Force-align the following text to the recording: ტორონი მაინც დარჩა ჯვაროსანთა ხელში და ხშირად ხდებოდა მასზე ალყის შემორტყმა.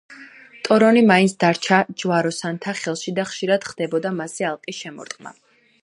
ტორონი 0.67 1.03
მაინც 1.11 1.35
დარჩა 1.43 1.77
ჯვაროსანთა 2.03 2.75
ხელში 2.81 3.15
და 3.21 3.29
ხშირად 3.33 3.71
ხდებოდა 3.73 4.15
მასზე 4.23 4.49
ალყის 4.55 4.83
შემორტყმა. 4.85 5.37